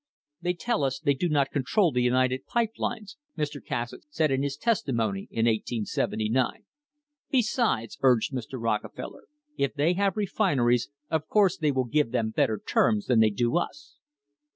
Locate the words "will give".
11.71-12.09